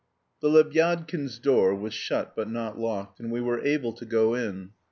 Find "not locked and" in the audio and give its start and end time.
2.49-3.31